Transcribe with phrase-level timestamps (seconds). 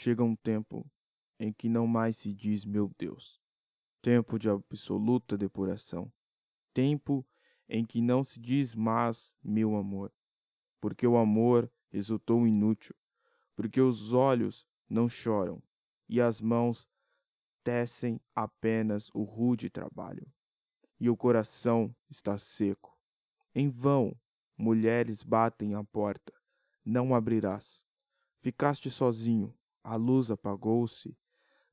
[0.00, 0.90] chega um tempo
[1.38, 3.38] em que não mais se diz meu Deus,
[4.00, 6.10] tempo de absoluta depuração,
[6.72, 7.22] tempo
[7.68, 10.10] em que não se diz mais meu amor,
[10.80, 12.96] porque o amor resultou inútil,
[13.54, 15.62] porque os olhos não choram
[16.08, 16.88] e as mãos
[17.62, 20.26] tecem apenas o rude trabalho,
[20.98, 22.98] e o coração está seco.
[23.54, 24.18] Em vão,
[24.56, 26.32] mulheres batem à porta,
[26.82, 27.84] não abrirás.
[28.40, 31.16] Ficaste sozinho, a luz apagou-se,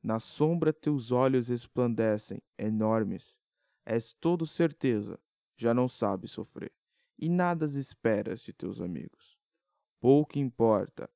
[0.02, 3.40] na sombra teus olhos resplandecem, enormes.
[3.86, 5.20] És todo certeza,
[5.56, 6.74] já não sabes sofrer,
[7.18, 9.38] e nada esperas de teus amigos.
[10.00, 11.10] Pouco importa,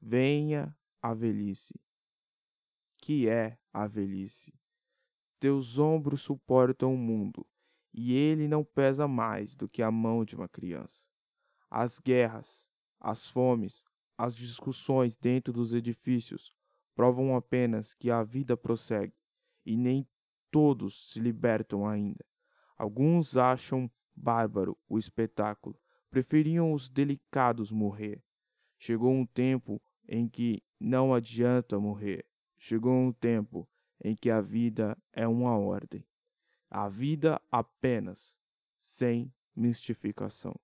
[0.00, 1.80] venha a velhice.
[2.98, 4.52] Que é a velhice?
[5.40, 7.46] Teus ombros suportam o mundo,
[7.94, 11.04] e ele não pesa mais do que a mão de uma criança.
[11.70, 12.68] As guerras,
[13.00, 13.84] as fomes,
[14.18, 16.52] as discussões dentro dos edifícios
[16.94, 19.14] provam apenas que a vida prossegue
[19.64, 20.04] e nem
[20.50, 22.24] todos se libertam ainda.
[22.76, 25.78] Alguns acham bárbaro o espetáculo,
[26.10, 28.20] preferiam os delicados morrer.
[28.76, 32.26] Chegou um tempo em que não adianta morrer.
[32.56, 33.68] Chegou um tempo
[34.02, 36.04] em que a vida é uma ordem.
[36.68, 38.36] A vida apenas,
[38.80, 40.54] sem mistificação.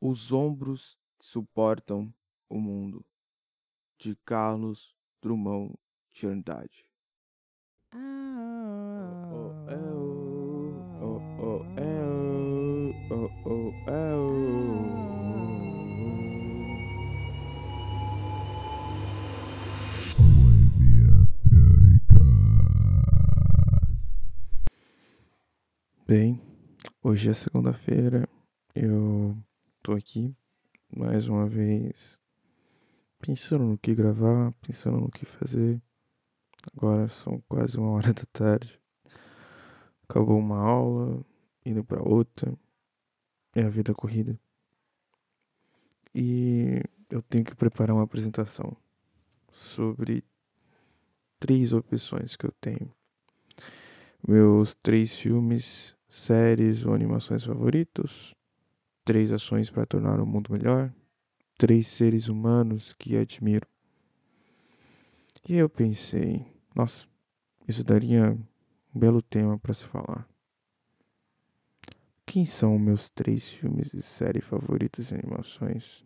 [0.00, 2.12] Os ombros suportam
[2.48, 3.04] o mundo.
[3.98, 5.74] De Carlos Drummond
[6.14, 6.86] de Andrade.
[26.06, 26.40] Bem,
[27.02, 28.28] hoje é segunda-feira,
[28.72, 29.36] eu
[29.82, 30.36] tô aqui
[30.96, 32.16] mais uma vez
[33.18, 35.80] pensando no que gravar, pensando no que fazer.
[36.76, 38.80] Agora são quase uma hora da tarde.
[40.08, 41.24] Acabou uma aula,
[41.64, 42.56] indo para outra.
[43.54, 44.38] É a vida corrida.
[46.14, 48.76] E eu tenho que preparar uma apresentação
[49.52, 50.24] sobre
[51.38, 52.92] três opções que eu tenho.
[54.26, 58.34] Meus três filmes, séries ou animações favoritos,
[59.04, 60.92] três ações para tornar o mundo melhor
[61.56, 63.66] três seres humanos que admiro.
[65.48, 66.44] E eu pensei,
[66.74, 67.06] nossa,
[67.68, 68.36] isso daria
[68.94, 70.28] um belo tema para se falar.
[72.24, 76.04] Quem são meus três filmes e séries favoritos de animações?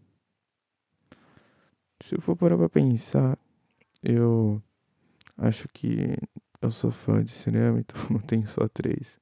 [2.02, 3.38] Se eu for parar pra pensar,
[4.02, 4.62] eu
[5.36, 6.16] acho que
[6.60, 9.18] eu sou fã de cinema, então não tenho só três.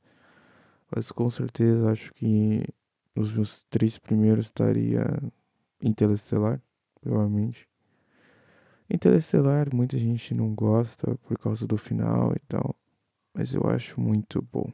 [0.95, 2.65] Mas com certeza acho que
[3.17, 5.05] os meus três primeiros estaria
[5.81, 6.61] Interestelar,
[7.01, 7.69] provavelmente.
[8.91, 12.75] Interestelar, muita gente não gosta por causa do final e tal,
[13.35, 14.73] mas eu acho muito bom.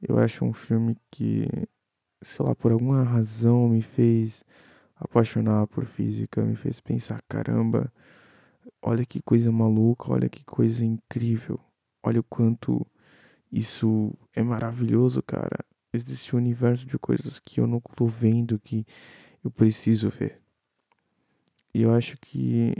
[0.00, 1.48] Eu acho um filme que,
[2.20, 4.44] sei lá, por alguma razão me fez
[4.96, 7.92] apaixonar por física, me fez pensar, caramba,
[8.80, 11.58] olha que coisa maluca, olha que coisa incrível.
[12.02, 12.86] Olha o quanto
[13.50, 15.64] isso é maravilhoso, cara.
[15.92, 18.86] Existe um universo de coisas que eu não tô vendo que
[19.44, 20.40] eu preciso ver.
[21.74, 22.74] E eu acho que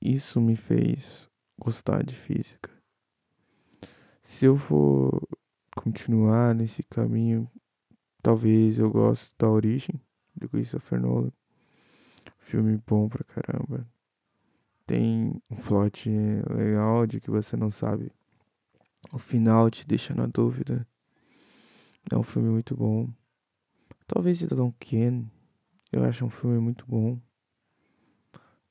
[0.00, 1.28] isso me fez
[1.58, 2.70] gostar de física.
[4.22, 5.22] Se eu for
[5.76, 7.50] continuar nesse caminho,
[8.22, 10.00] talvez eu goste da Origem
[10.34, 11.32] de Christopher Nolan.
[12.38, 13.86] Filme bom pra caramba.
[14.86, 16.10] Tem um plot
[16.52, 18.10] legal de que você não sabe.
[19.12, 20.86] O final te deixa na dúvida.
[22.08, 23.08] É um filme muito bom.
[24.06, 25.30] Talvez Cidadão Kane
[25.92, 27.20] eu acho um filme muito bom.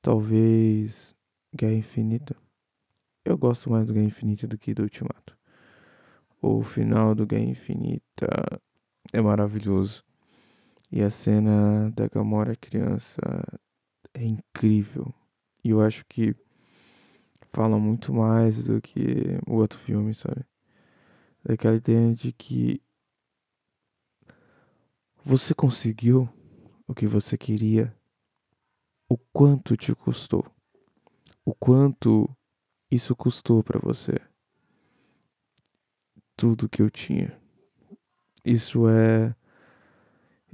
[0.02, 1.14] Talvez
[1.54, 2.36] Guerra Infinita.
[3.26, 5.38] Eu gosto mais do Guerra Infinita do que do Ultimato.
[6.42, 8.62] O final do Guerra Infinita
[9.12, 10.02] é maravilhoso.
[10.90, 13.20] E a cena da Gamora criança
[14.14, 15.14] é incrível.
[15.62, 16.34] E eu acho que
[17.52, 20.46] fala muito mais do que o outro filme, sabe?
[21.44, 22.82] Daquela ideia de que
[25.24, 26.30] você conseguiu
[26.88, 27.95] o que você queria,
[29.07, 30.45] o quanto te custou,
[31.45, 32.30] o quanto
[32.89, 34.19] isso custou para você.
[36.36, 37.38] Tudo que eu tinha.
[38.45, 39.36] Isso é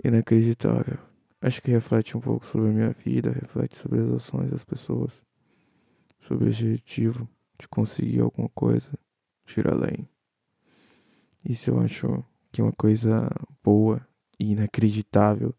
[0.03, 0.97] inacreditável.
[1.39, 5.21] Acho que reflete um pouco sobre a minha vida, reflete sobre as ações das pessoas,
[6.19, 7.29] sobre o objetivo
[7.59, 8.91] de conseguir alguma coisa,
[9.55, 10.09] ir além.
[11.47, 13.29] Isso eu acho que é uma coisa
[13.63, 14.05] boa
[14.39, 15.53] e inacreditável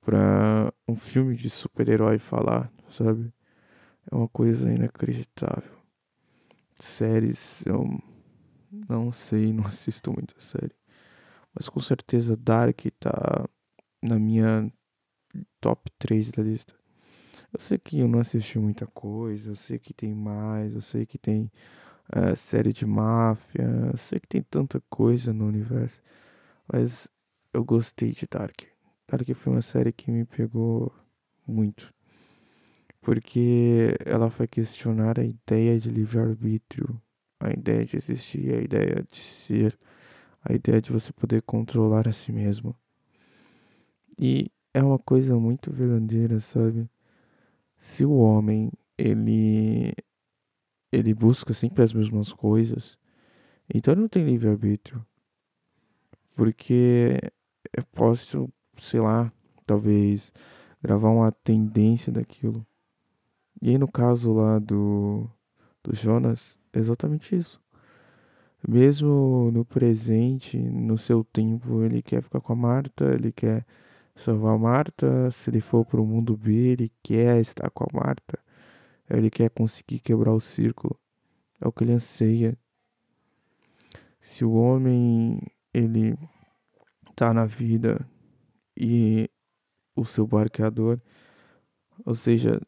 [0.00, 3.32] para um filme de super-herói falar, sabe?
[4.10, 5.78] é uma coisa inacreditável.
[6.74, 8.00] Séries, eu
[8.88, 10.74] não sei, não assisto muita série.
[11.54, 13.48] Mas com certeza Dark tá
[14.02, 14.70] na minha
[15.60, 16.74] top 3 da lista.
[17.52, 21.06] Eu sei que eu não assisti muita coisa, eu sei que tem mais, eu sei
[21.06, 21.50] que tem
[22.14, 26.00] uh, série de máfia, eu sei que tem tanta coisa no universo,
[26.70, 27.08] mas
[27.58, 28.62] eu gostei de Dark.
[29.10, 30.92] Dark foi uma série que me pegou
[31.46, 31.92] muito,
[33.00, 37.00] porque ela foi questionar a ideia de livre-arbítrio,
[37.40, 39.78] a ideia de existir, a ideia de ser,
[40.42, 42.74] a ideia de você poder controlar a si mesmo.
[44.18, 46.88] E é uma coisa muito verdadeira, sabe?
[47.78, 49.92] se o homem ele
[50.90, 52.98] ele busca sempre as mesmas coisas,
[53.72, 55.04] então ele não tem livre arbítrio.
[56.34, 57.20] Porque
[57.78, 59.32] eu posso, sei lá,
[59.66, 60.32] talvez
[60.82, 62.66] gravar uma tendência daquilo.
[63.60, 65.28] E aí no caso lá do
[65.82, 67.60] do Jonas, exatamente isso.
[68.66, 73.64] Mesmo no presente, no seu tempo, ele quer ficar com a Marta, ele quer
[74.14, 75.30] salvar a Marta.
[75.30, 78.38] Se ele for para o mundo B, ele quer estar com a Marta.
[79.08, 80.98] Ele quer conseguir quebrar o círculo.
[81.60, 82.58] É o que ele anseia.
[84.20, 85.40] Se o homem
[85.72, 86.18] ele
[87.14, 88.06] tá na vida
[88.76, 89.28] e
[89.96, 91.00] o seu barqueador,
[92.04, 92.60] ou seja,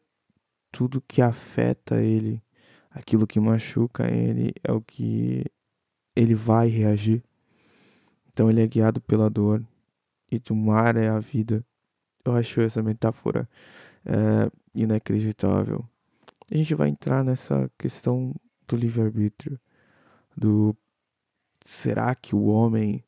[0.71, 2.41] tudo que afeta ele,
[2.89, 5.45] aquilo que machuca ele, é o que
[6.15, 7.23] ele vai reagir.
[8.31, 9.65] Então ele é guiado pela dor
[10.31, 11.65] e o mar é a vida.
[12.23, 13.49] Eu acho essa metáfora
[14.05, 15.85] é, inacreditável.
[16.49, 18.35] A gente vai entrar nessa questão
[18.67, 19.59] do livre-arbítrio,
[20.35, 20.75] do
[21.65, 23.03] será que o homem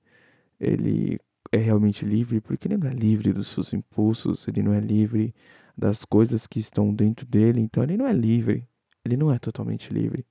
[0.64, 1.20] ele
[1.52, 2.42] é realmente livre?
[2.42, 5.34] Porque ele não é livre dos seus impulsos, ele não é livre
[5.78, 8.68] das coisas que estão dentro dele, então ele não é livre.
[9.04, 10.26] Ele não é totalmente livre.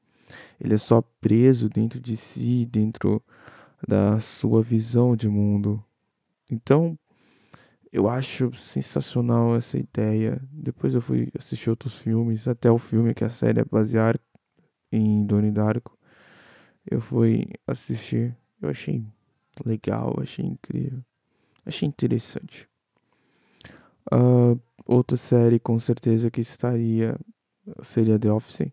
[0.58, 3.22] Ele é só preso dentro de si, dentro
[3.86, 5.84] da sua visão de mundo.
[6.50, 6.98] Então,
[7.92, 10.40] eu acho sensacional essa ideia.
[10.50, 14.18] Depois eu fui assistir outros filmes, até o filme que a série é baseada
[14.90, 15.98] em Donnie Darko.
[16.90, 19.04] Eu fui assistir, eu achei
[19.64, 21.04] legal, achei incrível,
[21.64, 22.68] achei interessante.
[24.12, 27.18] Uh, outra série com certeza que estaria
[27.82, 28.72] seria The Office,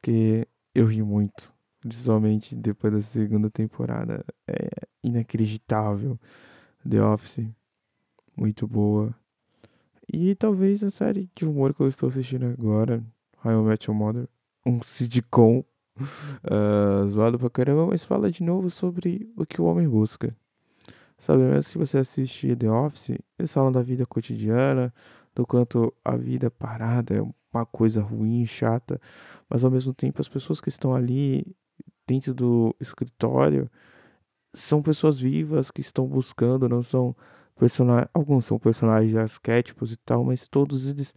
[0.00, 4.24] que eu ri muito, principalmente depois da segunda temporada.
[4.46, 4.68] É
[5.02, 6.18] inacreditável.
[6.88, 7.48] The Office,
[8.36, 9.14] muito boa.
[10.12, 13.04] E talvez a série de humor que eu estou assistindo agora,
[13.44, 14.28] How I Met Your Mother,
[14.64, 15.64] um sitcom
[15.98, 20.34] uh, zoado pra caramba, mas fala de novo sobre o que o homem busca.
[21.18, 24.92] Sabe, mesmo se você assiste The Office, eles falam da vida cotidiana,
[25.34, 27.22] do quanto a vida parada é
[27.52, 29.00] uma coisa ruim, chata,
[29.48, 31.46] mas ao mesmo tempo as pessoas que estão ali
[32.06, 33.70] dentro do escritório
[34.54, 37.14] são pessoas vivas que estão buscando, não são
[37.56, 41.14] personagens, alguns são personagens arquétipos e tal, mas todos eles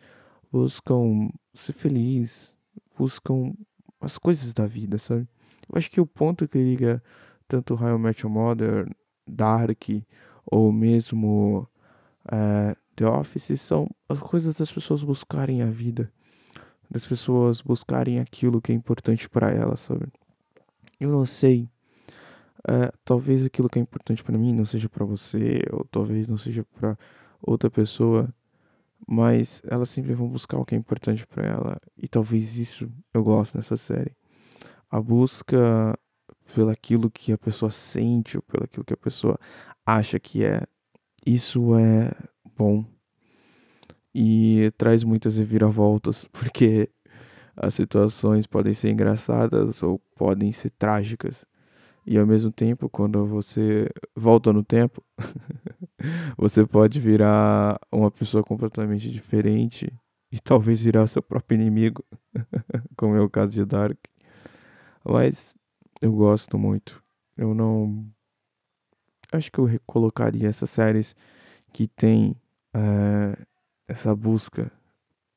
[0.52, 2.56] buscam ser feliz,
[2.98, 3.54] buscam
[4.00, 5.28] as coisas da vida, sabe?
[5.68, 7.02] Eu acho que o ponto que liga
[7.48, 8.90] tanto How I Met Your
[9.28, 9.84] Dark
[10.46, 11.68] ou mesmo
[12.26, 16.12] uh, The Office são as coisas das pessoas buscarem a vida,
[16.90, 20.08] das pessoas buscarem aquilo que é importante para elas, sabe?
[21.00, 21.70] Eu não sei
[22.60, 26.38] Uh, talvez aquilo que é importante para mim não seja para você, ou talvez não
[26.38, 26.98] seja para
[27.42, 28.34] outra pessoa,
[29.08, 33.24] mas elas sempre vão buscar o que é importante para ela, e talvez isso eu
[33.24, 34.16] gosto nessa série.
[34.90, 35.98] A busca
[36.54, 39.38] pelo aquilo que a pessoa sente, ou pelo aquilo que a pessoa
[39.86, 40.64] acha que é,
[41.26, 42.12] isso é
[42.58, 42.86] bom.
[44.14, 46.90] E traz muitas reviravoltas, porque
[47.56, 51.46] as situações podem ser engraçadas ou podem ser trágicas.
[52.06, 55.04] E ao mesmo tempo, quando você volta no tempo,
[56.38, 59.92] você pode virar uma pessoa completamente diferente
[60.32, 62.04] e talvez virar seu próprio inimigo,
[62.96, 63.98] como é o caso de Dark.
[65.04, 65.56] Mas
[66.02, 67.04] eu gosto muito.
[67.38, 68.06] Eu não.
[69.32, 71.16] Acho que eu recolocaria essas séries
[71.72, 72.36] que tem
[72.74, 73.38] é,
[73.88, 74.72] essa busca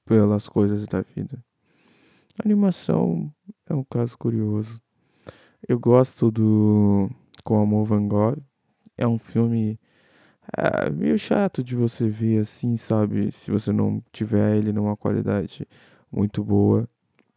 [0.04, 1.42] pelas coisas da vida.
[2.38, 3.32] A animação
[3.66, 4.80] é um caso curioso.
[5.66, 7.10] Eu gosto do
[7.44, 8.42] Com Amor Van Gogh.
[8.96, 9.78] É um filme
[10.56, 13.32] é, meio chato de você ver assim, sabe?
[13.32, 15.66] Se você não tiver ele numa qualidade
[16.10, 16.88] muito boa.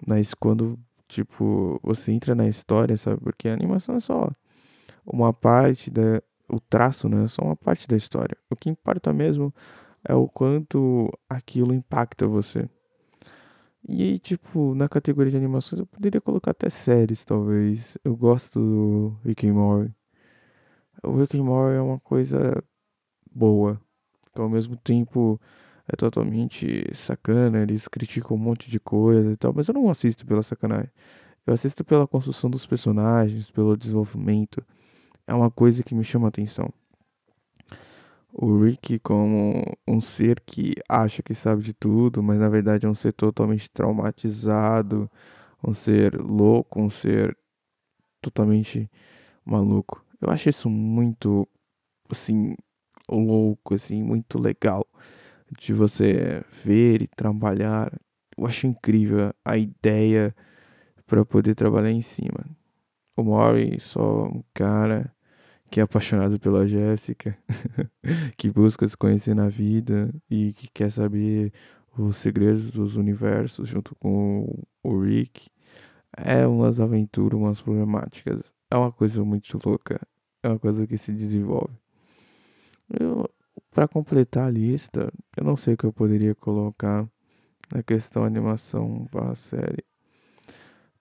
[0.05, 3.21] Mas quando, tipo, você entra na história, sabe?
[3.21, 4.29] Porque a animação é só
[5.05, 6.21] uma parte da.
[6.47, 7.23] O traço, né?
[7.23, 8.37] É só uma parte da história.
[8.49, 9.53] O que importa mesmo
[10.03, 12.69] é o quanto aquilo impacta você.
[13.87, 17.97] E aí, tipo, na categoria de animações eu poderia colocar até séries, talvez.
[18.03, 19.93] Eu gosto do Rick and Morty.
[21.03, 22.63] O Rick and Morty é uma coisa
[23.35, 23.79] boa,
[24.33, 25.39] que ao mesmo tempo
[25.87, 30.25] é totalmente sacana, eles criticam um monte de coisa e tal, mas eu não assisto
[30.25, 30.89] pela sacanagem.
[31.45, 34.65] Eu assisto pela construção dos personagens, pelo desenvolvimento.
[35.27, 36.71] É uma coisa que me chama a atenção.
[38.33, 42.89] O Rick como um ser que acha que sabe de tudo, mas na verdade é
[42.89, 45.09] um ser totalmente traumatizado,
[45.63, 47.37] um ser louco, um ser
[48.21, 48.89] totalmente
[49.45, 50.03] maluco.
[50.19, 51.47] Eu acho isso muito
[52.09, 52.55] assim
[53.09, 54.85] louco, assim, muito legal
[55.59, 57.91] de você ver e trabalhar.
[58.37, 60.35] Eu acho incrível a ideia
[61.05, 62.45] para poder trabalhar em cima.
[63.15, 65.13] O Mori só um cara
[65.69, 67.37] que é apaixonado pela Jéssica,
[68.37, 71.51] que busca se conhecer na vida e que quer saber
[71.97, 75.49] os segredos dos universos junto com o Rick.
[76.15, 78.53] É umas aventuras, umas problemáticas.
[78.69, 79.99] É uma coisa muito louca.
[80.43, 81.73] É uma coisa que se desenvolve.
[83.71, 87.07] Para completar a lista, eu não sei o que eu poderia colocar
[87.73, 89.83] na questão animação barra série.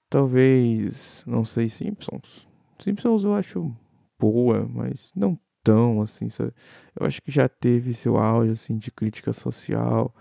[0.08, 2.48] Talvez, não sei, Simpsons.
[2.78, 3.74] Simpsons eu acho
[4.18, 6.52] boa, mas não tão assim, sabe?
[6.98, 10.14] Eu acho que já teve seu auge assim de crítica social,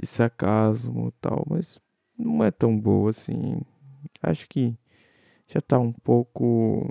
[0.00, 1.80] de sarcasmo e tal, mas
[2.18, 3.60] não é tão boa assim.
[4.22, 4.76] Acho que
[5.48, 6.88] já tá um pouco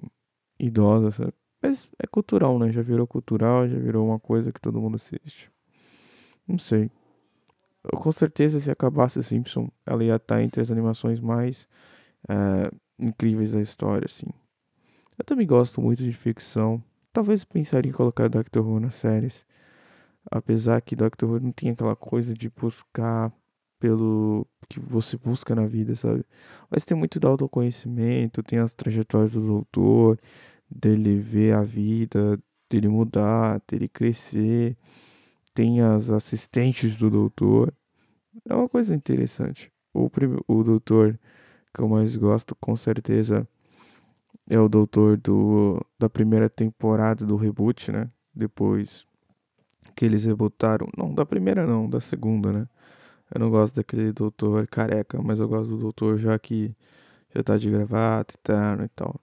[0.59, 1.33] idosa, sabe?
[1.63, 2.73] Mas é cultural, né?
[2.73, 5.49] Já virou cultural, já virou uma coisa que todo mundo assiste.
[6.45, 6.91] Não sei.
[7.85, 11.65] Eu, com certeza, se acabasse Simpson, ela ia estar entre as animações mais
[12.27, 14.27] é, incríveis da história, assim.
[15.17, 16.83] Eu também gosto muito de ficção.
[17.13, 19.45] Talvez pensaria em colocar Doctor Who nas séries.
[20.29, 23.31] Apesar que Doctor Who não tem aquela coisa de buscar
[23.79, 26.25] pelo que você busca na vida, sabe?
[26.69, 30.19] Mas tem muito do autoconhecimento, tem as trajetórias do doutor,
[30.69, 32.39] dele ver a vida,
[32.69, 34.77] dele mudar, dele crescer.
[35.53, 37.73] Tem as assistentes do doutor.
[38.49, 39.71] É uma coisa interessante.
[39.93, 40.09] O,
[40.47, 41.19] o doutor
[41.73, 43.47] que eu mais gosto, com certeza,
[44.49, 48.09] é o doutor do, da primeira temporada do reboot, né?
[48.33, 49.05] Depois
[49.95, 50.87] que eles rebootaram.
[50.97, 52.67] Não, da primeira não, da segunda, né?
[53.33, 56.75] Eu não gosto daquele doutor careca, mas eu gosto do doutor já que
[57.35, 59.22] já tá de gravata e tal e tal.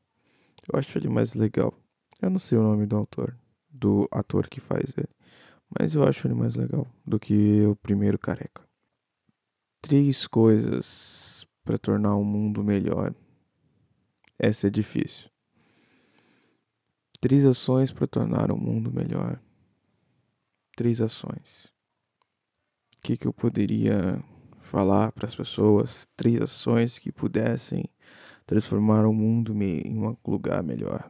[0.73, 1.75] Eu acho ele mais legal.
[2.23, 3.37] Eu não sei o nome do autor,
[3.69, 5.09] do ator que faz ele,
[5.79, 8.63] mas eu acho ele mais legal do que o primeiro careca.
[9.81, 13.15] Três coisas para tornar o mundo melhor.
[14.39, 15.29] Essa é difícil.
[17.21, 19.41] Três ações para tornar o mundo melhor.
[20.77, 21.67] Três ações.
[22.99, 24.23] O que, que eu poderia
[24.61, 26.07] falar para as pessoas?
[26.17, 27.85] Três ações que pudessem
[28.51, 31.09] transformar o mundo em um lugar melhor.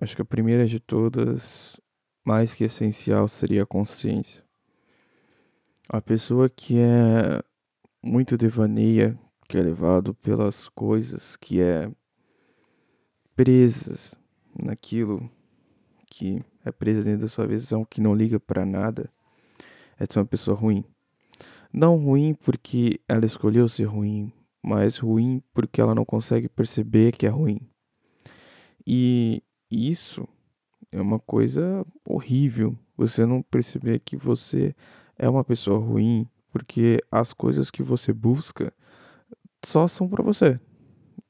[0.00, 1.78] Acho que a primeira de todas,
[2.24, 4.42] mais que essencial, seria a consciência.
[5.86, 7.42] A pessoa que é
[8.02, 11.90] muito devaneia, que é levado pelas coisas, que é
[13.36, 14.14] presas
[14.58, 15.30] naquilo
[16.06, 19.10] que é presa dentro da sua visão, que não liga para nada,
[19.98, 20.86] essa é uma pessoa ruim.
[21.70, 24.32] Não ruim porque ela escolheu ser ruim,
[24.64, 27.60] mas ruim porque ela não consegue perceber que é ruim.
[28.86, 30.26] E isso
[30.90, 32.74] é uma coisa horrível.
[32.96, 34.74] Você não perceber que você
[35.18, 38.72] é uma pessoa ruim porque as coisas que você busca
[39.62, 40.58] só são para você.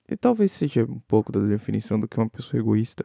[0.09, 3.05] E talvez seja um pouco da definição do que é uma pessoa egoísta,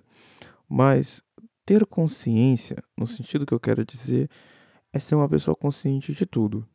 [0.68, 1.24] mas
[1.66, 4.30] ter consciência, no sentido que eu quero dizer,
[4.94, 6.68] é ser uma pessoa consciente de tudo.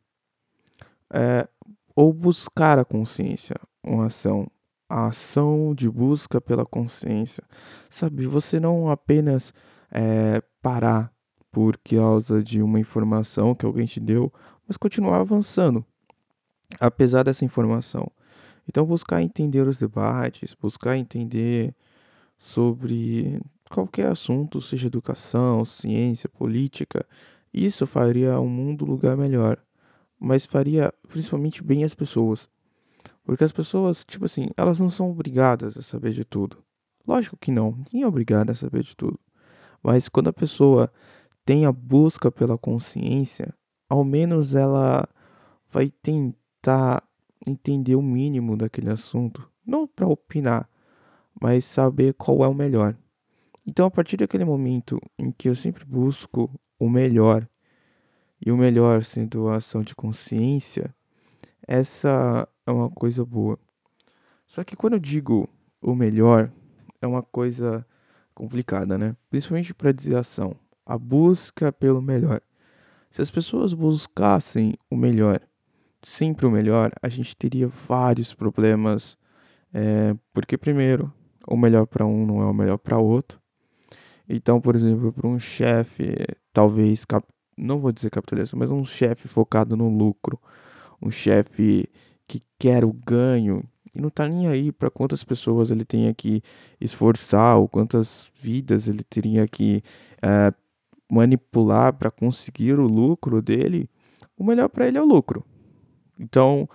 [1.13, 1.47] É,
[1.95, 4.47] ou buscar a consciência, uma ação,
[4.89, 7.43] a ação de busca pela consciência,
[7.89, 8.27] sabe?
[8.27, 9.53] Você não apenas
[9.89, 11.11] é, parar
[11.51, 14.31] por causa de uma informação que alguém te deu,
[14.67, 15.85] mas continuar avançando,
[16.79, 18.11] apesar dessa informação.
[18.67, 21.73] Então, buscar entender os debates, buscar entender
[22.37, 27.05] sobre qualquer assunto, seja educação, ciência, política,
[27.53, 29.64] isso faria o mundo um lugar melhor
[30.25, 32.49] mas faria principalmente bem as pessoas.
[33.23, 36.63] Porque as pessoas, tipo assim, elas não são obrigadas a saber de tudo.
[37.07, 39.19] Lógico que não, ninguém é obrigado a saber de tudo.
[39.83, 40.91] Mas quando a pessoa
[41.45, 43.53] tem a busca pela consciência,
[43.87, 45.07] ao menos ela
[45.69, 47.03] vai tentar
[47.47, 49.47] entender o mínimo daquele assunto.
[49.63, 50.67] Não para opinar,
[51.39, 52.97] mas saber qual é o melhor.
[53.63, 57.47] Então, a partir daquele momento em que eu sempre busco o melhor
[58.45, 60.93] e o melhor, sendo a ação de consciência,
[61.67, 63.57] essa é uma coisa boa.
[64.45, 65.49] Só que quando eu digo
[65.81, 66.51] o melhor,
[67.01, 67.85] é uma coisa
[68.35, 69.15] complicada, né?
[69.29, 70.55] Principalmente para dizer ação.
[70.85, 72.39] A busca pelo melhor.
[73.09, 75.39] Se as pessoas buscassem o melhor,
[76.03, 79.17] sempre o melhor, a gente teria vários problemas.
[79.73, 81.11] É, porque, primeiro,
[81.47, 83.39] o melhor para um não é o melhor para outro.
[84.29, 86.13] Então, por exemplo, para um chefe,
[86.53, 87.05] talvez,
[87.57, 90.39] não vou dizer capitalista, mas um chefe focado no lucro,
[91.01, 91.87] um chefe
[92.27, 93.63] que quer o ganho
[93.95, 96.41] e não tá nem aí para quantas pessoas ele tenha que
[96.81, 99.81] esforçar ou quantas vidas ele teria que
[100.21, 100.53] é,
[101.09, 103.89] manipular para conseguir o lucro dele,
[104.37, 105.45] o melhor para ele é o lucro.
[106.19, 106.67] Então,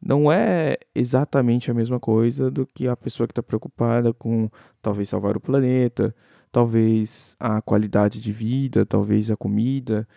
[0.00, 4.50] não é exatamente a mesma coisa do que a pessoa que está preocupada com
[4.82, 6.14] talvez salvar o planeta,
[6.56, 10.08] talvez a qualidade de vida, talvez a comida,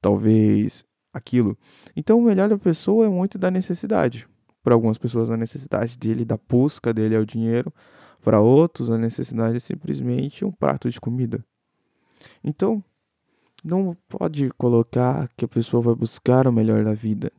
[0.00, 1.58] talvez aquilo.
[1.96, 4.24] Então, o melhor da pessoa é muito da necessidade.
[4.62, 7.74] Para algumas pessoas, a necessidade dele, da busca dele é o dinheiro.
[8.22, 11.44] Para outros, a necessidade é simplesmente um prato de comida.
[12.44, 12.80] Então,
[13.64, 17.32] não pode colocar que a pessoa vai buscar o melhor da vida,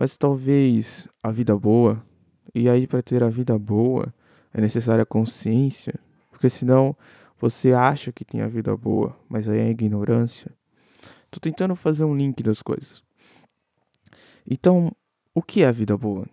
[0.00, 2.00] mas talvez a vida boa.
[2.54, 4.14] E aí, para ter a vida boa,
[4.52, 5.98] é necessária consciência,
[6.30, 6.96] porque senão
[7.40, 10.50] você acha que tem a vida boa, mas aí é ignorância.
[11.30, 13.02] Tô tentando fazer um link das coisas.
[14.48, 14.92] Então,
[15.34, 16.26] o que é a vida boa?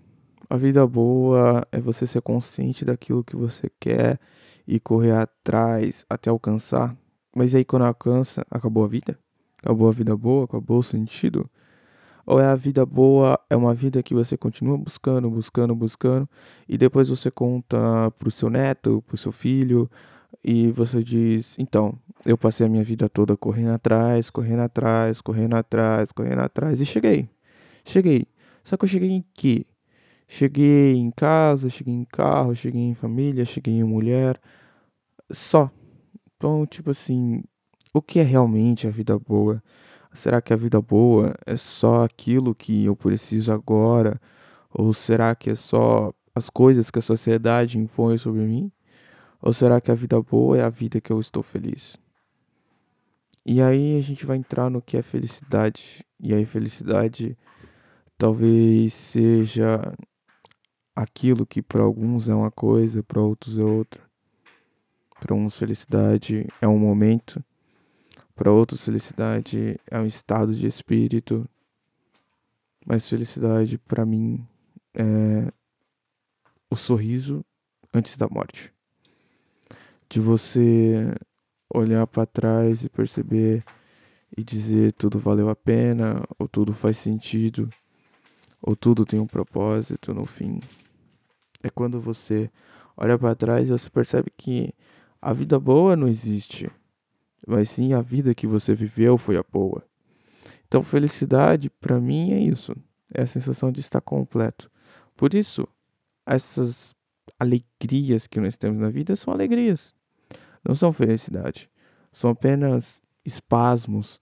[0.50, 4.20] A vida boa é você ser consciente daquilo que você quer
[4.68, 6.96] e correr atrás até alcançar.
[7.36, 9.18] Mas aí quando alcança, acabou a vida?
[9.64, 10.44] Acabou a vida boa?
[10.44, 11.50] Acabou o sentido?
[12.26, 16.30] Ou é a vida boa, é uma vida que você continua buscando, buscando, buscando,
[16.68, 19.90] e depois você conta pro seu neto, pro seu filho,
[20.44, 25.56] e você diz: então, eu passei a minha vida toda correndo atrás, correndo atrás, correndo
[25.56, 27.30] atrás, correndo atrás, e cheguei.
[27.86, 28.28] Cheguei.
[28.64, 29.66] Só que eu cheguei em quê?
[30.28, 34.40] Cheguei em casa, cheguei em carro, cheguei em família, cheguei em mulher.
[35.30, 35.70] Só.
[36.38, 37.44] Então, tipo assim,
[37.94, 39.62] o que é realmente a vida boa?
[40.14, 44.20] Será que a vida boa é só aquilo que eu preciso agora?
[44.74, 48.72] Ou será que é só as coisas que a sociedade impõe sobre mim?
[49.42, 51.98] Ou será que a vida boa é a vida que eu estou feliz?
[53.46, 56.06] E aí a gente vai entrar no que é felicidade.
[56.20, 57.38] E aí, felicidade
[58.18, 59.82] talvez seja
[60.96, 64.02] aquilo que para alguns é uma coisa, para outros é outra.
[65.20, 67.44] Para uns, felicidade é um momento,
[68.36, 71.48] para outros, felicidade é um estado de espírito.
[72.86, 74.46] Mas felicidade, para mim,
[74.96, 75.52] é
[76.70, 77.46] o sorriso
[77.94, 78.71] antes da morte.
[80.12, 81.14] De você
[81.74, 83.64] olhar para trás e perceber
[84.38, 87.70] e dizer tudo valeu a pena, ou tudo faz sentido,
[88.62, 90.60] ou tudo tem um propósito no fim.
[91.64, 92.52] É quando você
[92.96, 94.74] olha para trás e você percebe que
[95.22, 96.70] a vida boa não existe
[97.48, 99.84] mas sim a vida que você viveu foi a boa.
[100.68, 102.76] Então, felicidade para mim é isso,
[103.14, 104.70] é a sensação de estar completo.
[105.16, 105.68] Por isso,
[106.26, 106.96] essas
[107.40, 109.94] alegrias que nós temos na vida são alegrias,
[110.64, 111.70] não são felicidade,
[112.12, 114.20] são apenas espasmos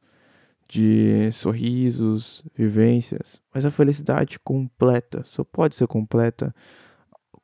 [0.67, 6.54] de sorrisos, vivências, mas a felicidade completa só pode ser completa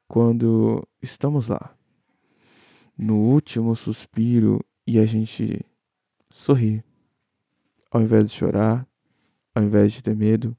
[0.08, 1.76] quando estamos lá,
[2.98, 5.66] no último suspiro e a gente
[6.30, 6.84] sorrir.
[7.90, 8.88] Ao invés de chorar,
[9.54, 10.56] ao invés de ter medo,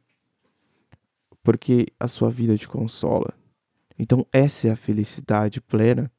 [1.42, 3.32] porque a sua vida te consola.
[3.98, 6.10] Então, essa é a felicidade plena.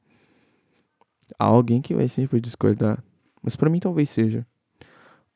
[1.38, 3.02] Há alguém que vai sempre discordar,
[3.42, 4.46] mas para mim talvez seja.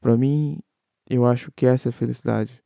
[0.00, 0.60] Para mim,
[1.08, 2.62] eu acho que essa é a felicidade.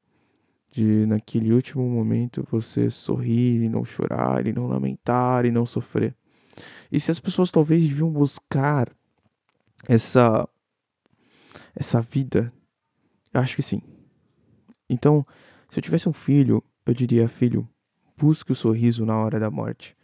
[0.71, 6.15] De naquele último momento você sorrir e não chorar, e não lamentar e não sofrer.
[6.91, 8.91] E se as pessoas talvez deviam buscar
[9.89, 10.49] essa
[11.75, 12.53] essa vida?
[13.33, 13.83] Eu acho que sim.
[14.89, 15.27] Então,
[15.69, 17.69] se eu tivesse um filho, eu diria: filho,
[18.17, 19.97] busque o sorriso na hora da morte.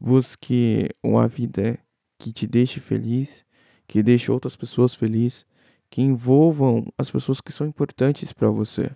[0.00, 1.78] Busque uma vida
[2.20, 3.46] que te deixe feliz,
[3.88, 5.46] que deixe outras pessoas felizes,
[5.88, 8.94] que envolvam as pessoas que são importantes para você.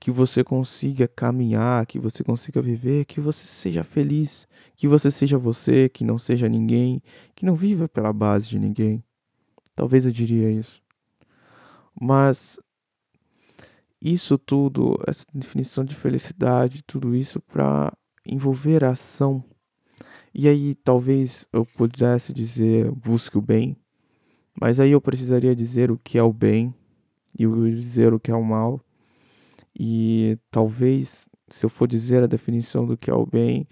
[0.00, 5.38] Que você consiga caminhar, que você consiga viver, que você seja feliz, que você seja
[5.38, 7.00] você, que não seja ninguém,
[7.36, 9.04] que não viva pela base de ninguém.
[9.76, 10.82] Talvez eu diria isso.
[11.98, 12.58] Mas
[14.02, 17.92] isso tudo, essa definição de felicidade, tudo isso para
[18.26, 19.44] envolver a ação.
[20.34, 23.76] E aí talvez eu pudesse dizer busque o bem,
[24.60, 26.74] mas aí eu precisaria dizer o que é o bem
[27.38, 28.80] e dizer o que é o mal.
[29.78, 33.66] E talvez se eu for dizer a definição do que é o bem,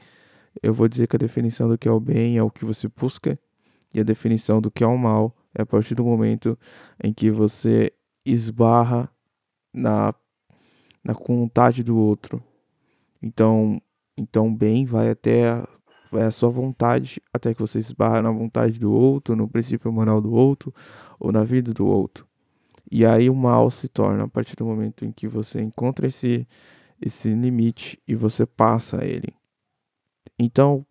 [0.62, 2.88] eu vou dizer que a definição do que é o bem é o que você
[2.88, 3.38] busca,
[3.94, 6.58] e a definição do que é o mal é a partir do momento
[7.02, 7.92] em que você
[8.24, 9.10] esbarra
[9.72, 10.14] na,
[11.02, 12.42] na vontade do outro.
[13.22, 13.80] Então,
[14.16, 15.64] então bem vai até
[16.10, 20.20] vai a sua vontade até que você esbarra na vontade do outro, no princípio moral
[20.20, 20.72] do outro
[21.18, 22.26] ou na vida do outro.
[22.90, 26.46] E aí o mal se torna a partir do momento em que você encontra esse
[27.00, 29.32] esse limite e você passa ele.
[30.38, 30.84] Então,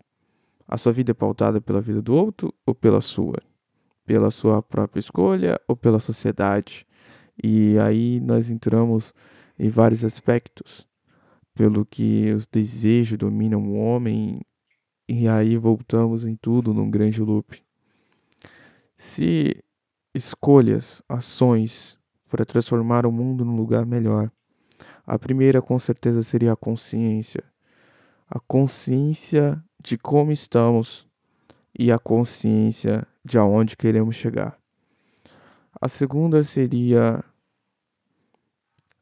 [0.66, 3.42] a sua vida é pautada pela vida do outro ou pela sua?
[4.04, 6.86] Pela sua própria escolha ou pela sociedade?
[7.42, 9.14] E aí nós entramos
[9.58, 10.86] em vários aspectos,
[11.54, 14.40] pelo que os desejos dominam o homem,
[15.08, 17.62] e aí voltamos em tudo num grande loop.
[18.96, 19.64] Se
[20.14, 24.30] escolhas, ações para transformar o mundo num lugar melhor,
[25.06, 27.42] a primeira com certeza seria a consciência.
[28.28, 31.08] A consciência de como estamos
[31.78, 34.58] e a consciência de aonde queremos chegar.
[35.80, 37.24] A segunda seria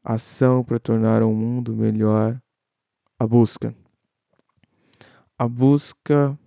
[0.03, 2.41] ação para tornar o mundo melhor,
[3.19, 3.75] a busca.
[5.37, 6.37] A busca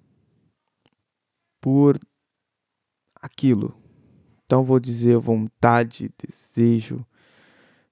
[1.61, 1.99] por
[3.15, 3.77] aquilo.
[4.45, 7.07] Então vou dizer vontade, desejo.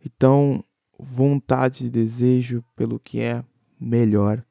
[0.04, 0.64] Então,
[0.98, 3.44] vontade e desejo pelo que é
[3.78, 4.44] melhor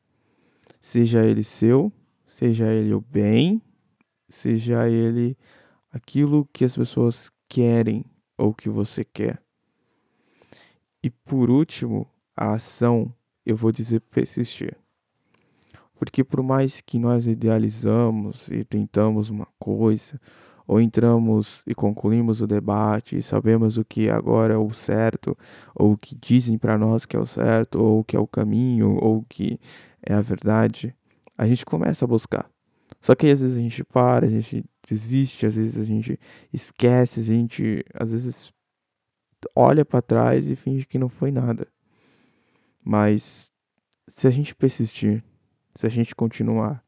[0.88, 1.91] seja ele seu,
[2.25, 3.62] seja ele o bem,
[4.29, 5.38] seja ele
[5.91, 8.05] aquilo que as pessoas querem
[8.38, 9.41] ou que você quer.
[11.03, 13.13] E por último, a ação,
[13.45, 14.77] eu vou dizer persistir.
[15.97, 20.19] Porque por mais que nós idealizamos e tentamos uma coisa,
[20.67, 25.36] ou entramos e concluímos o debate e sabemos o que agora é o certo,
[25.73, 28.27] ou o que dizem para nós que é o certo, ou o que é o
[28.27, 29.60] caminho, ou o que
[30.03, 30.93] é a verdade,
[31.38, 32.49] a gente começa a buscar.
[32.99, 36.19] Só que às vezes a gente para, a gente desiste, às vezes a gente
[36.51, 38.53] esquece, a gente às vezes
[39.55, 41.67] olha para trás e finge que não foi nada.
[42.83, 43.51] Mas
[44.07, 45.23] se a gente persistir,
[45.78, 46.84] se a gente continuar,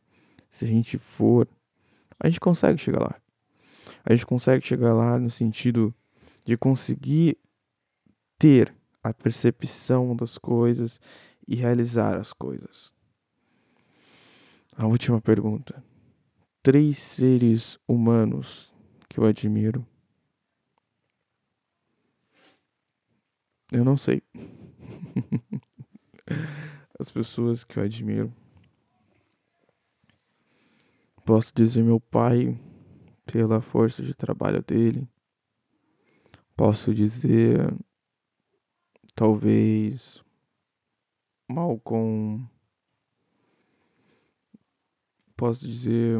[0.50, 1.48] se a gente for,
[2.20, 3.22] a gente consegue chegar lá.
[4.04, 5.94] A gente consegue chegar lá no sentido
[6.44, 7.38] de conseguir
[8.40, 8.74] ter
[9.04, 11.00] a percepção das coisas
[11.48, 12.92] e realizar as coisas.
[14.76, 15.84] A última pergunta.
[16.64, 18.74] Três seres humanos
[19.08, 19.86] que eu admiro.
[23.72, 24.24] Eu não sei.
[27.00, 28.34] As pessoas que eu admiro.
[31.30, 32.60] Posso dizer meu pai
[33.24, 35.08] pela força de trabalho dele.
[36.58, 37.72] Posso dizer
[39.14, 40.24] talvez
[41.48, 42.50] Malcolm
[45.38, 46.20] posso dizer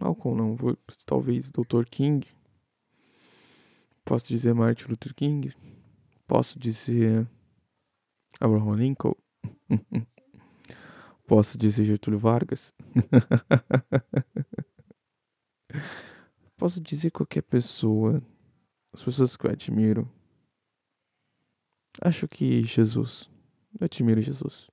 [0.00, 1.84] Malcolm não, vou, talvez Dr.
[1.84, 2.26] King.
[4.02, 5.54] Posso dizer Martin Luther King.
[6.26, 7.28] Posso dizer
[8.40, 9.14] Abraham Lincoln.
[11.26, 12.74] posso dizer Getúlio Vargas.
[16.56, 18.22] posso dizer qualquer pessoa.
[18.92, 20.10] As pessoas que eu admiro.
[22.00, 23.30] Acho que Jesus.
[23.78, 24.70] Eu admiro Jesus.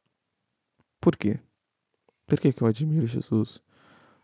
[1.00, 1.40] Por quê?
[2.26, 3.62] Por que, que eu admiro Jesus?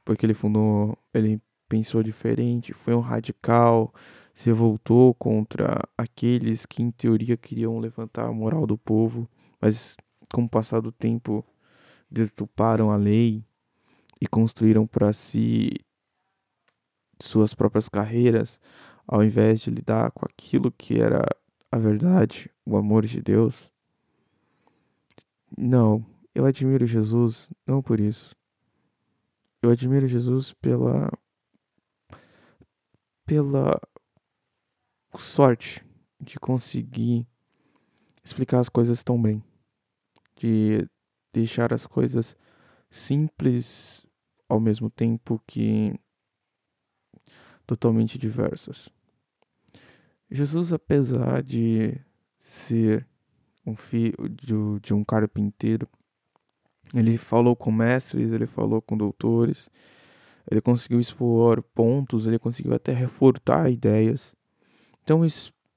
[0.03, 3.93] Porque ele fundou, ele pensou diferente, foi um radical,
[4.33, 9.27] se revoltou contra aqueles que em teoria queriam levantar a moral do povo,
[9.59, 9.97] mas
[10.31, 11.43] com o passar do tempo
[12.09, 13.43] deturparam a lei
[14.21, 15.71] e construíram para si
[17.21, 18.59] suas próprias carreiras,
[19.07, 21.25] ao invés de lidar com aquilo que era
[21.71, 23.71] a verdade, o amor de Deus.
[25.57, 28.35] Não, eu admiro Jesus não por isso.
[29.61, 31.09] Eu admiro Jesus pela
[33.25, 33.81] pela
[35.17, 35.83] sorte
[36.19, 37.27] de conseguir
[38.23, 39.43] explicar as coisas tão bem,
[40.35, 40.87] de
[41.35, 42.35] deixar as coisas
[42.89, 44.05] simples
[44.47, 45.93] ao mesmo tempo que
[47.67, 48.89] totalmente diversas.
[50.31, 51.99] Jesus, apesar de
[52.39, 53.05] ser
[53.65, 55.87] um filho de, de um carpinteiro,
[56.93, 59.69] ele falou com mestres, ele falou com doutores,
[60.49, 64.33] ele conseguiu expor pontos, ele conseguiu até refutar ideias.
[65.03, 65.21] Então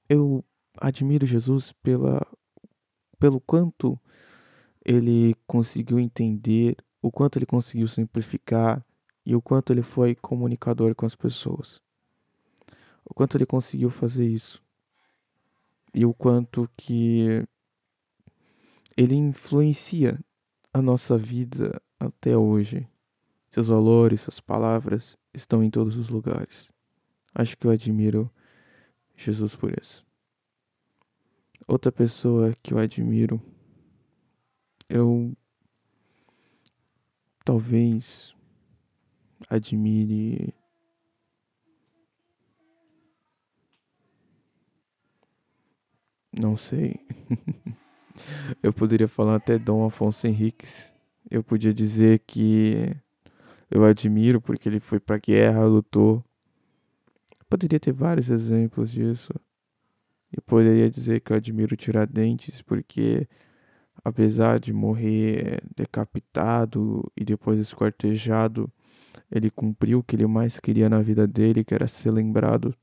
[0.08, 0.44] eu
[0.80, 2.24] admiro Jesus pela,
[3.18, 3.98] pelo quanto
[4.88, 8.82] ele conseguiu entender, o quanto ele conseguiu simplificar
[9.24, 11.78] e o quanto ele foi comunicador com as pessoas.
[13.04, 14.62] O quanto ele conseguiu fazer isso.
[15.92, 17.46] E o quanto que
[18.96, 20.18] ele influencia
[20.72, 22.88] a nossa vida até hoje.
[23.50, 26.70] Seus valores, suas palavras estão em todos os lugares.
[27.34, 28.30] Acho que eu admiro
[29.14, 30.02] Jesus por isso.
[31.66, 33.38] Outra pessoa que eu admiro,
[34.88, 35.36] eu
[37.44, 38.34] talvez
[39.48, 40.54] admire
[46.38, 47.00] não sei.
[48.62, 50.94] eu poderia falar até Dom Afonso Henriques.
[51.30, 52.94] Eu podia dizer que
[53.70, 56.24] eu admiro porque ele foi pra guerra, lutou.
[57.48, 59.32] Poderia ter vários exemplos disso.
[60.32, 63.26] Eu poderia dizer que eu admiro Tiradentes porque
[64.04, 68.70] apesar de morrer decapitado e depois esquartejado,
[69.30, 72.74] ele cumpriu o que ele mais queria na vida dele, que era ser lembrado.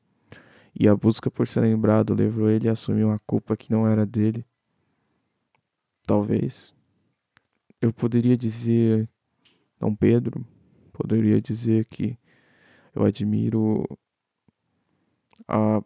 [0.77, 4.05] E a busca por ser lembrado levou ele a assumir uma culpa que não era
[4.05, 4.45] dele.
[6.05, 6.73] Talvez.
[7.81, 9.09] Eu poderia dizer
[9.79, 10.45] Dom Pedro,
[10.93, 12.17] poderia dizer que
[12.93, 13.85] eu admiro
[15.47, 15.81] a,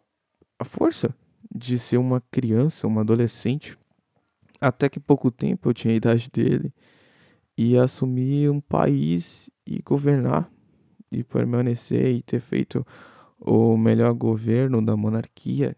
[0.58, 1.14] a força
[1.52, 3.76] de ser uma criança, uma adolescente
[4.60, 6.72] até que pouco tempo eu tinha a idade dele
[7.56, 10.50] e assumir um país e governar
[11.10, 12.86] e permanecer e ter feito
[13.38, 15.76] o melhor governo da monarquia,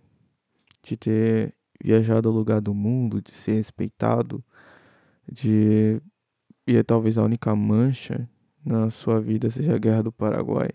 [0.82, 4.44] de ter viajado ao lugar do mundo, de ser respeitado,
[5.30, 6.00] de
[6.66, 8.28] e é talvez a única mancha
[8.64, 10.70] na sua vida seja a guerra do Paraguai.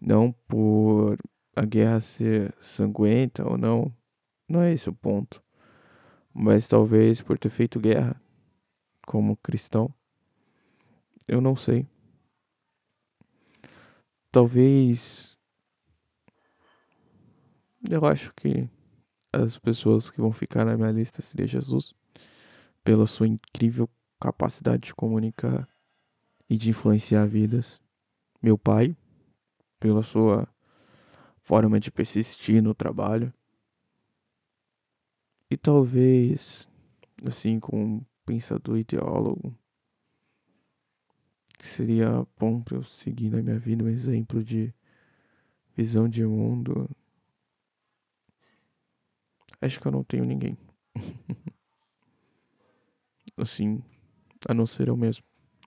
[0.00, 1.18] Não por
[1.56, 3.92] a guerra ser sanguenta ou não,
[4.48, 5.42] não é esse o ponto
[6.40, 8.20] mas talvez por ter feito guerra
[9.04, 9.92] como cristão.
[11.26, 11.84] Eu não sei.
[14.30, 15.36] Talvez.
[17.90, 18.68] Eu acho que
[19.32, 21.92] as pessoas que vão ficar na minha lista seria Jesus,
[22.84, 25.68] pela sua incrível capacidade de comunicar
[26.48, 27.80] e de influenciar vidas.
[28.40, 28.96] Meu pai,
[29.80, 30.46] pela sua
[31.42, 33.34] forma de persistir no trabalho.
[35.50, 36.68] E talvez,
[37.24, 39.54] assim, com um pensador e teólogo,
[41.58, 44.72] seria bom para eu seguir na minha vida um exemplo de
[45.76, 46.88] visão de mundo.
[49.60, 50.56] Acho que eu não tenho ninguém.
[53.42, 53.82] assim,
[54.48, 55.24] a não ser eu mesmo.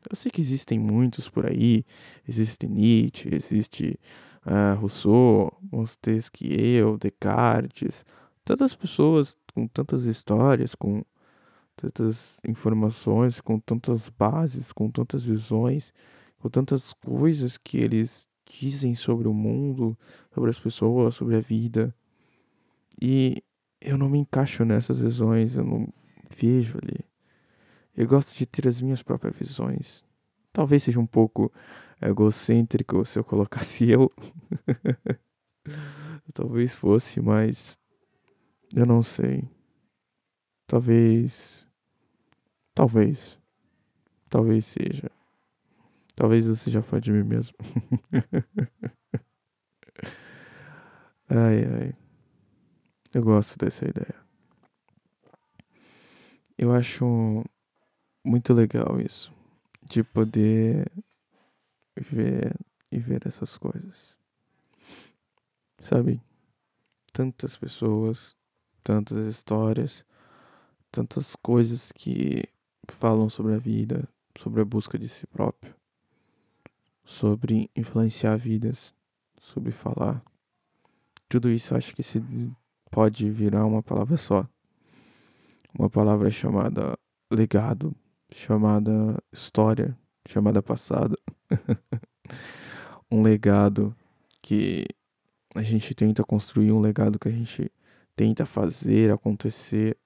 [0.09, 1.85] Eu sei que existem muitos por aí.
[2.27, 3.99] Existe Nietzsche, existe
[4.45, 8.05] uh, Rousseau, Montesquieu, Descartes.
[8.43, 11.03] Tantas pessoas com tantas histórias, com
[11.75, 15.93] tantas informações, com tantas bases, com tantas visões,
[16.39, 18.27] com tantas coisas que eles
[18.59, 19.97] dizem sobre o mundo,
[20.33, 21.95] sobre as pessoas, sobre a vida.
[23.01, 23.43] E
[23.79, 25.87] eu não me encaixo nessas visões, eu não
[26.35, 26.99] vejo ali.
[27.95, 30.03] Eu gosto de ter as minhas próprias visões.
[30.53, 31.51] Talvez seja um pouco
[32.01, 34.11] egocêntrico se eu colocasse eu.
[36.33, 37.77] Talvez fosse, mas
[38.75, 39.47] eu não sei.
[40.67, 41.67] Talvez.
[42.73, 43.37] Talvez.
[44.29, 45.11] Talvez seja.
[46.15, 47.55] Talvez eu seja fã de mim mesmo.
[51.27, 51.93] ai, ai.
[53.13, 54.15] Eu gosto dessa ideia.
[56.57, 57.43] Eu acho
[58.23, 59.33] muito legal isso.
[59.83, 60.89] De poder
[61.97, 62.55] ver
[62.89, 64.15] e ver essas coisas.
[65.79, 66.21] Sabe?
[67.11, 68.37] Tantas pessoas
[68.83, 70.05] tantas histórias,
[70.91, 72.43] tantas coisas que
[72.87, 75.73] falam sobre a vida, sobre a busca de si próprio,
[77.03, 78.93] sobre influenciar vidas,
[79.39, 80.23] sobre falar.
[81.29, 82.21] Tudo isso acho que se
[82.89, 84.47] pode virar uma palavra só.
[85.73, 86.97] Uma palavra chamada
[87.31, 87.95] legado,
[88.33, 91.17] chamada história, chamada passado.
[93.09, 93.95] um legado
[94.41, 94.85] que
[95.55, 97.71] a gente tenta construir um legado que a gente
[98.15, 99.97] tenta fazer acontecer,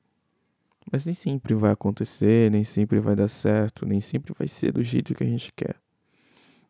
[0.91, 4.83] mas nem sempre vai acontecer, nem sempre vai dar certo, nem sempre vai ser do
[4.83, 5.75] jeito que a gente quer.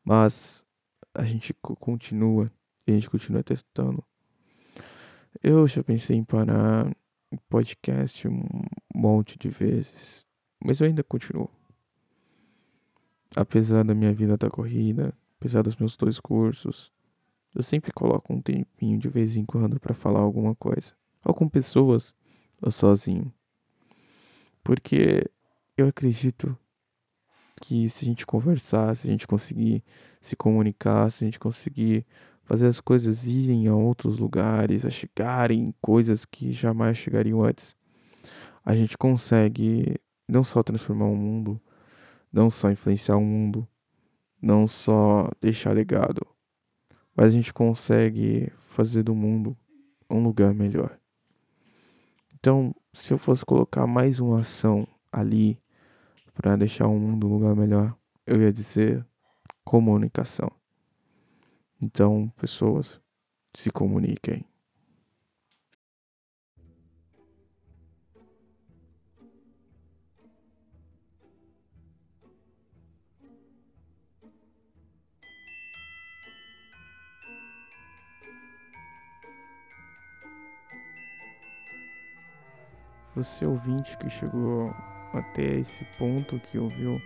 [0.04, 0.66] Mas
[1.14, 2.52] a gente continua,
[2.88, 4.04] a gente continua testando.
[5.44, 6.96] Eu já pensei em parar
[7.50, 8.44] podcast um
[8.94, 10.26] monte de vezes,
[10.64, 11.50] mas eu ainda continuo.
[13.36, 16.92] Apesar da minha vida estar corrida, apesar dos meus dois cursos,
[17.54, 20.94] eu sempre coloco um tempinho de vez em quando para falar alguma coisa
[21.26, 22.14] ou com pessoas,
[22.62, 23.34] ou sozinho.
[24.64, 25.30] Porque
[25.76, 26.58] eu acredito
[27.62, 29.84] que se a gente conversar, se a gente conseguir
[30.22, 32.06] se comunicar, se a gente conseguir
[32.44, 37.76] fazer as coisas irem a outros lugares, a chegarem em coisas que jamais chegariam antes,
[38.64, 39.96] a gente consegue
[40.28, 41.60] não só transformar o mundo,
[42.32, 43.68] não só influenciar o mundo,
[44.42, 46.26] não só deixar legado,
[47.16, 49.58] mas a gente consegue fazer do mundo
[50.10, 51.00] um lugar melhor.
[52.46, 55.60] Então, se eu fosse colocar mais uma ação ali
[56.32, 59.04] para deixar o mundo um lugar melhor, eu ia dizer
[59.64, 60.52] comunicação.
[61.84, 63.02] Então, pessoas,
[63.56, 64.46] se comuniquem.
[83.16, 84.74] Você ouvinte que chegou
[85.14, 87.02] até esse ponto, que ouviu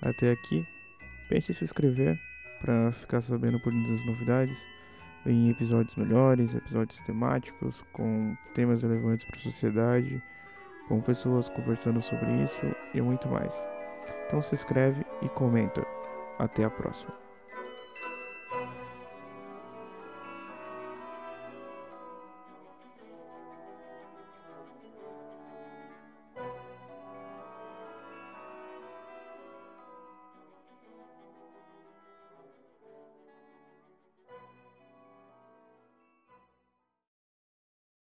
[0.00, 0.66] até aqui,
[1.28, 2.18] pense em se inscrever
[2.60, 4.64] para ficar sabendo por das novidades
[5.26, 10.22] em episódios melhores, episódios temáticos com temas relevantes para a sociedade,
[10.88, 13.54] com pessoas conversando sobre isso e muito mais.
[14.26, 15.84] Então se inscreve e comenta.
[16.38, 17.29] Até a próxima.